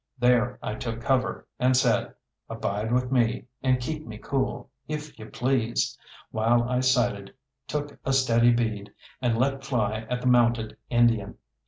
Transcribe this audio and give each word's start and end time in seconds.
There 0.17 0.57
I 0.63 0.73
took 0.73 0.99
cover, 0.99 1.47
and 1.59 1.77
said, 1.77 2.15
"Abide 2.49 2.91
with 2.91 3.11
me, 3.11 3.45
and 3.61 3.79
keep 3.79 4.07
me 4.07 4.17
cool, 4.17 4.71
if 4.87 5.19
You 5.19 5.27
please!" 5.27 5.95
while 6.31 6.63
I 6.67 6.79
sighted, 6.79 7.35
took 7.67 7.99
a 8.03 8.11
steady 8.11 8.51
bead, 8.51 8.91
and 9.21 9.37
let 9.37 9.63
fly 9.63 10.07
at 10.09 10.21
the 10.21 10.27
mounted 10.27 10.75
Indian. 10.89 11.37